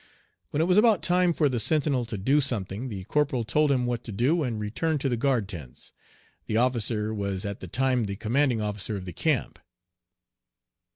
When 0.49 0.63
it 0.63 0.65
was 0.65 0.79
about 0.79 1.03
time 1.03 1.31
for 1.31 1.47
the 1.47 1.59
sentinel 1.59 2.05
to 2.05 2.17
do 2.17 2.41
something 2.41 2.89
the 2.89 3.03
corporal 3.03 3.43
told 3.43 3.71
him 3.71 3.85
what 3.85 4.03
to 4.05 4.11
do, 4.11 4.41
and 4.41 4.59
returned 4.59 4.99
to 5.01 5.09
the 5.09 5.15
guard 5.15 5.47
tents. 5.47 5.93
The 6.47 6.57
officer 6.57 7.13
was 7.13 7.45
at 7.45 7.59
the 7.59 7.67
time 7.67 8.05
the 8.05 8.15
commanding 8.15 8.61
officer 8.61 8.95
of 8.95 9.05
the 9.05 9.13
camp. 9.13 9.59